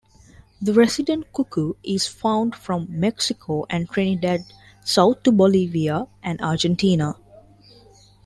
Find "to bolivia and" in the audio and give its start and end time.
5.21-6.41